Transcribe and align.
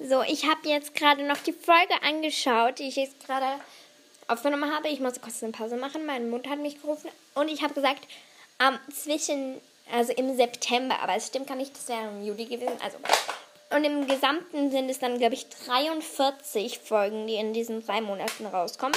So, 0.00 0.22
ich 0.22 0.44
habe 0.44 0.68
jetzt 0.68 0.94
gerade 0.96 1.24
noch 1.24 1.36
die 1.38 1.52
Folge 1.52 2.02
angeschaut, 2.02 2.80
die 2.80 2.88
ich 2.88 2.96
jetzt 2.96 3.24
gerade 3.24 3.60
aufgenommen 4.26 4.74
habe. 4.74 4.88
Ich 4.88 4.98
musste 4.98 5.20
kurz 5.20 5.42
eine 5.42 5.52
Pause 5.52 5.76
machen. 5.76 6.04
Meine 6.04 6.26
Mutter 6.26 6.50
hat 6.50 6.58
mich 6.58 6.80
gerufen 6.82 7.10
und 7.34 7.48
ich 7.48 7.62
habe 7.62 7.74
gesagt, 7.74 8.08
ähm, 8.60 8.78
zwischen, 8.92 9.60
also 9.92 10.12
im 10.12 10.36
September, 10.36 10.98
aber 11.00 11.14
es 11.14 11.28
stimmt 11.28 11.46
gar 11.46 11.56
nicht, 11.56 11.76
das 11.76 11.88
wäre 11.88 12.08
im 12.08 12.26
Juli 12.26 12.46
gewesen. 12.46 12.76
Also, 12.82 12.98
und 13.70 13.84
im 13.84 14.06
Gesamten 14.08 14.70
sind 14.72 14.90
es 14.90 14.98
dann, 14.98 15.18
glaube 15.18 15.34
ich, 15.34 15.48
43 15.48 16.80
Folgen, 16.80 17.26
die 17.26 17.34
in 17.34 17.52
diesen 17.52 17.84
drei 17.84 18.00
Monaten 18.00 18.46
rauskommen. 18.46 18.96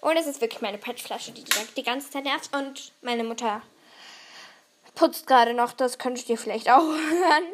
Und 0.00 0.16
es 0.16 0.26
ist 0.26 0.42
wirklich 0.42 0.60
meine 0.60 0.78
Petflasche, 0.78 1.32
die 1.32 1.44
die 1.76 1.82
ganze 1.82 2.10
Zeit 2.10 2.24
nervt. 2.24 2.54
Und 2.54 2.92
meine 3.00 3.24
Mutter 3.24 3.62
putzt 4.94 5.26
gerade 5.26 5.54
noch, 5.54 5.72
das 5.72 5.98
könnt 5.98 6.28
ihr 6.28 6.36
vielleicht 6.36 6.70
auch 6.70 6.82
hören. 6.82 7.44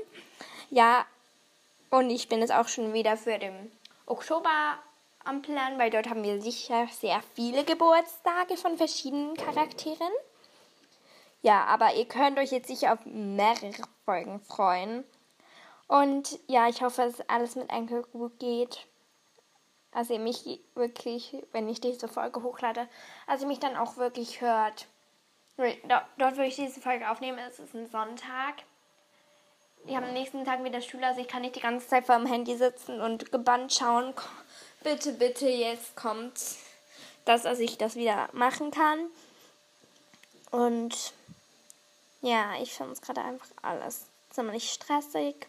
Ja, 0.70 1.06
und 1.90 2.10
ich 2.10 2.28
bin 2.28 2.40
jetzt 2.40 2.52
auch 2.52 2.68
schon 2.68 2.92
wieder 2.92 3.16
für 3.16 3.38
den 3.38 3.70
Oktober 4.06 4.78
am 5.24 5.42
Plan, 5.42 5.78
weil 5.78 5.90
dort 5.90 6.08
haben 6.08 6.22
wir 6.22 6.40
sicher 6.40 6.86
sehr 6.88 7.22
viele 7.34 7.64
Geburtstage 7.64 8.56
von 8.56 8.76
verschiedenen 8.76 9.36
Charakteren. 9.36 10.12
Ja, 11.42 11.64
aber 11.64 11.94
ihr 11.94 12.06
könnt 12.06 12.38
euch 12.38 12.52
jetzt 12.52 12.68
sicher 12.68 12.92
auf 12.92 13.04
mehrere 13.04 13.82
Folgen 14.04 14.40
freuen. 14.40 15.04
Und 15.88 16.38
ja, 16.46 16.68
ich 16.68 16.82
hoffe, 16.82 17.02
dass 17.02 17.28
alles 17.28 17.56
mit 17.56 17.70
Enkel 17.70 18.02
gut 18.12 18.38
geht. 18.38 18.86
Also 19.92 20.14
ihr 20.14 20.20
mich 20.20 20.60
wirklich, 20.74 21.36
wenn 21.50 21.68
ich 21.68 21.80
diese 21.80 22.06
Folge 22.06 22.42
hochlade, 22.42 22.88
also 23.26 23.44
ihr 23.44 23.48
mich 23.48 23.58
dann 23.58 23.76
auch 23.76 23.96
wirklich 23.96 24.40
hört. 24.40 24.86
Dort 25.56 26.36
würde 26.36 26.46
ich 26.46 26.56
diese 26.56 26.80
Folge 26.80 27.10
aufnehmen. 27.10 27.38
Es 27.38 27.58
ist 27.58 27.74
ein 27.74 27.88
Sonntag. 27.88 28.54
Ich 29.86 29.96
habe 29.96 30.06
am 30.06 30.12
nächsten 30.12 30.44
Tag 30.44 30.62
wieder 30.62 30.80
Schule, 30.80 31.06
also 31.06 31.20
ich 31.20 31.28
kann 31.28 31.42
nicht 31.42 31.56
die 31.56 31.60
ganze 31.60 31.88
Zeit 31.88 32.06
vor 32.06 32.16
dem 32.16 32.26
Handy 32.26 32.56
sitzen 32.56 33.00
und 33.00 33.32
gebannt 33.32 33.72
schauen. 33.72 34.14
Bitte, 34.82 35.12
bitte, 35.12 35.48
jetzt 35.48 35.96
kommt 35.96 36.34
das, 37.24 37.42
dass 37.42 37.58
ich 37.58 37.78
das 37.78 37.96
wieder 37.96 38.28
machen 38.32 38.70
kann. 38.70 39.06
Und 40.50 41.12
ja, 42.22 42.54
ich 42.60 42.72
finde 42.72 42.92
es 42.92 43.00
gerade 43.00 43.22
einfach 43.22 43.48
alles 43.62 44.06
ziemlich 44.30 44.70
stressig. 44.72 45.46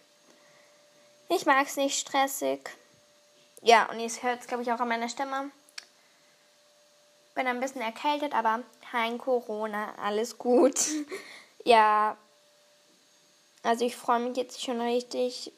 Ich 1.30 1.46
mag 1.46 1.66
es 1.68 1.78
nicht 1.78 2.00
stressig. 2.00 2.70
Ja, 3.62 3.90
und 3.90 4.00
ihr 4.00 4.10
hört 4.22 4.42
es, 4.42 4.48
glaube 4.48 4.64
ich, 4.64 4.72
auch 4.72 4.80
an 4.80 4.88
meiner 4.88 5.10
Stimme. 5.10 5.52
Bin 7.36 7.48
ein 7.48 7.60
bisschen 7.60 7.82
erkältet, 7.82 8.34
aber 8.34 8.64
kein 8.92 9.18
Corona, 9.18 9.94
alles 9.96 10.38
gut. 10.38 10.80
ja, 11.64 12.18
also 13.64 13.86
ich 13.86 13.96
freue 13.96 14.20
mich 14.20 14.38
jetzt 14.38 14.62
schon 14.62 14.82
richtig, 14.82 15.52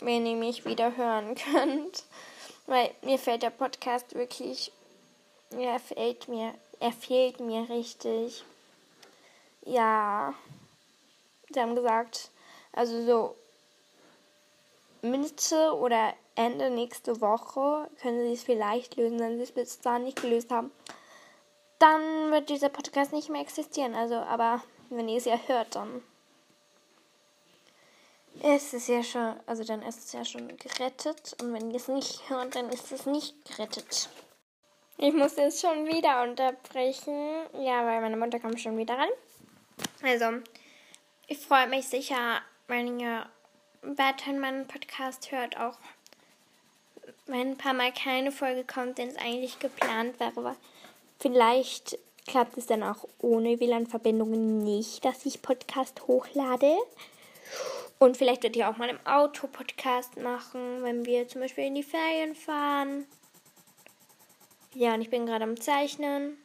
wenn 0.00 0.26
ihr 0.26 0.36
mich 0.36 0.64
wieder 0.64 0.96
hören 0.96 1.34
könnt. 1.52 2.04
Weil 2.66 2.90
mir 3.02 3.18
fällt 3.18 3.42
der 3.42 3.50
Podcast 3.50 4.14
wirklich, 4.14 4.72
er 5.50 5.80
fehlt 5.80 6.28
mir, 6.28 6.54
er 6.80 6.92
fehlt 6.92 7.40
mir 7.40 7.68
richtig. 7.70 8.44
Ja, 9.62 10.34
sie 11.52 11.60
haben 11.60 11.74
gesagt, 11.74 12.30
also 12.72 13.04
so 13.04 13.36
Mitte 15.02 15.74
oder 15.74 16.12
Ende 16.34 16.70
nächste 16.70 17.20
Woche 17.20 17.88
können 18.00 18.26
sie 18.26 18.34
es 18.34 18.42
vielleicht 18.42 18.96
lösen, 18.96 19.18
wenn 19.18 19.36
sie 19.36 19.44
es 19.44 19.52
bis 19.52 19.80
dahin 19.80 20.04
nicht 20.04 20.20
gelöst 20.20 20.50
haben. 20.50 20.70
Dann 21.78 22.30
wird 22.30 22.48
dieser 22.48 22.68
Podcast 22.68 23.12
nicht 23.12 23.28
mehr 23.28 23.40
existieren. 23.40 23.94
Also, 23.94 24.16
aber 24.16 24.62
wenn 24.90 25.08
ihr 25.08 25.18
es 25.18 25.24
ja 25.24 25.38
hört, 25.46 25.74
dann 25.74 26.02
ist 28.56 28.74
es 28.74 28.86
ja 28.88 29.02
schon, 29.02 29.34
also 29.46 29.64
dann 29.64 29.82
ist 29.82 30.04
es 30.04 30.12
ja 30.12 30.24
schon 30.24 30.48
gerettet. 30.56 31.36
Und 31.40 31.52
wenn 31.52 31.70
ihr 31.70 31.76
es 31.76 31.88
nicht 31.88 32.28
hört, 32.28 32.54
dann 32.54 32.68
ist 32.70 32.92
es 32.92 33.06
nicht 33.06 33.34
gerettet. 33.44 34.08
Ich 34.96 35.14
muss 35.14 35.36
jetzt 35.36 35.60
schon 35.60 35.86
wieder 35.86 36.22
unterbrechen. 36.22 37.42
Ja, 37.60 37.84
weil 37.86 38.00
meine 38.00 38.16
Mutter 38.16 38.40
kommt 38.40 38.60
schon 38.60 38.76
wieder 38.76 38.94
ran. 38.94 39.08
Also, 40.02 40.42
ich 41.26 41.38
freue 41.38 41.68
mich 41.68 41.86
sicher, 41.86 42.40
wenn 42.66 42.98
ihr 42.98 43.26
weiterhin 43.82 44.40
meinen 44.40 44.66
Podcast 44.66 45.30
hört, 45.30 45.58
auch 45.58 45.78
wenn 47.26 47.50
ein 47.50 47.58
paar 47.58 47.74
Mal 47.74 47.92
keine 47.92 48.32
Folge 48.32 48.64
kommt, 48.64 48.98
denn 48.98 49.08
es 49.08 49.16
eigentlich 49.16 49.58
geplant 49.58 50.18
wäre. 50.18 50.32
Aber 50.36 50.56
vielleicht 51.20 51.98
klappt 52.26 52.56
es 52.58 52.66
dann 52.66 52.82
auch 52.82 53.06
ohne 53.20 53.60
WLAN-Verbindungen 53.60 54.58
nicht, 54.64 55.04
dass 55.04 55.26
ich 55.26 55.42
Podcast 55.42 56.06
hochlade. 56.06 56.76
Und 57.98 58.16
vielleicht 58.16 58.44
wird 58.44 58.56
ihr 58.56 58.68
auch 58.68 58.76
mal 58.76 58.88
im 58.88 59.04
Auto 59.06 59.48
Podcast 59.48 60.16
machen, 60.16 60.82
wenn 60.82 61.04
wir 61.04 61.26
zum 61.26 61.40
Beispiel 61.40 61.64
in 61.64 61.74
die 61.74 61.82
Ferien 61.82 62.34
fahren. 62.34 63.06
Ja, 64.74 64.94
und 64.94 65.00
ich 65.00 65.10
bin 65.10 65.26
gerade 65.26 65.44
am 65.44 65.60
Zeichnen. 65.60 66.38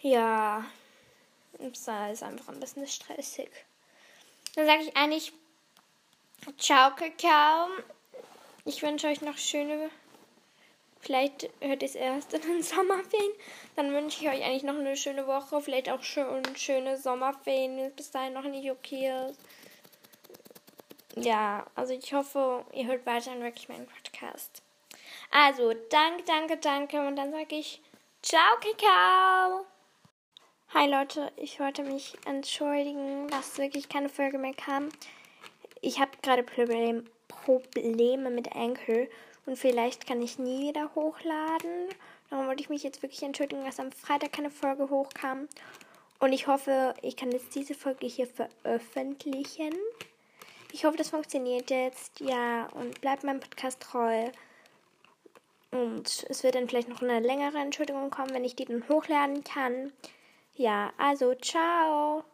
Ja, 0.00 0.64
es 1.58 1.80
ist 1.80 2.22
einfach 2.22 2.48
ein 2.48 2.60
bisschen 2.60 2.86
stressig. 2.86 3.50
Dann 4.54 4.66
sage 4.66 4.82
ich 4.82 4.96
eigentlich 4.96 5.32
Ciao, 6.58 6.94
Kakao. 6.94 7.68
Ich 8.66 8.82
wünsche 8.82 9.06
euch 9.06 9.22
noch 9.22 9.38
schöne. 9.38 9.90
Vielleicht 11.04 11.50
hört 11.60 11.82
ihr 11.82 11.88
es 11.88 11.94
erst 11.94 12.32
in 12.32 12.40
den 12.40 12.62
Sommerferien. 12.62 13.32
Dann 13.76 13.92
wünsche 13.92 14.22
ich 14.22 14.28
euch 14.28 14.42
eigentlich 14.42 14.62
noch 14.62 14.78
eine 14.78 14.96
schöne 14.96 15.26
Woche. 15.26 15.60
Vielleicht 15.60 15.90
auch 15.90 16.02
schön, 16.02 16.42
schöne 16.56 16.96
Sommerferien. 16.96 17.92
Bis 17.94 18.10
dahin 18.10 18.32
noch 18.32 18.44
nicht 18.44 18.70
okay 18.70 19.12
ist. 19.28 19.38
Ja, 21.16 21.66
also 21.74 21.92
ich 21.92 22.12
hoffe, 22.12 22.64
ihr 22.72 22.86
hört 22.86 23.06
weiterhin 23.06 23.42
wirklich 23.42 23.68
meinen 23.68 23.86
Podcast. 23.86 24.62
Also, 25.30 25.74
danke, 25.90 26.24
danke, 26.24 26.56
danke. 26.56 27.06
Und 27.06 27.16
dann 27.16 27.30
sage 27.30 27.54
ich 27.56 27.82
Ciao, 28.22 28.56
Kakao. 28.58 29.66
Hi 30.72 30.88
Leute, 30.88 31.30
ich 31.36 31.60
wollte 31.60 31.82
mich 31.82 32.16
entschuldigen, 32.24 33.28
dass 33.28 33.58
wirklich 33.58 33.90
keine 33.90 34.08
Folge 34.08 34.38
mehr 34.38 34.54
kam. 34.54 34.88
Ich 35.82 36.00
habe 36.00 36.12
gerade 36.22 36.42
Problem, 36.42 37.06
Probleme 37.28 38.30
mit 38.30 38.48
Enkel 38.48 39.10
und 39.46 39.56
vielleicht 39.56 40.06
kann 40.06 40.22
ich 40.22 40.38
nie 40.38 40.68
wieder 40.68 40.94
hochladen. 40.94 41.88
Darum 42.30 42.46
wollte 42.46 42.62
ich 42.62 42.70
mich 42.70 42.82
jetzt 42.82 43.02
wirklich 43.02 43.22
entschuldigen, 43.22 43.64
dass 43.64 43.78
am 43.78 43.92
Freitag 43.92 44.32
keine 44.32 44.50
Folge 44.50 44.90
hochkam. 44.90 45.48
Und 46.18 46.32
ich 46.32 46.46
hoffe, 46.46 46.94
ich 47.02 47.16
kann 47.16 47.30
jetzt 47.32 47.54
diese 47.54 47.74
Folge 47.74 48.06
hier 48.06 48.26
veröffentlichen. 48.26 49.74
Ich 50.72 50.84
hoffe, 50.84 50.96
das 50.96 51.10
funktioniert 51.10 51.70
jetzt. 51.70 52.20
Ja, 52.20 52.66
und 52.74 53.00
bleibt 53.00 53.24
meinem 53.24 53.40
Podcast 53.40 53.80
treu. 53.80 54.30
Und 55.70 56.24
es 56.28 56.42
wird 56.42 56.54
dann 56.54 56.68
vielleicht 56.68 56.88
noch 56.88 57.02
eine 57.02 57.20
längere 57.20 57.58
Entschuldigung 57.58 58.10
kommen, 58.10 58.32
wenn 58.32 58.44
ich 58.44 58.56
die 58.56 58.64
dann 58.64 58.88
hochladen 58.88 59.44
kann. 59.44 59.92
Ja, 60.54 60.92
also 60.96 61.34
ciao. 61.34 62.24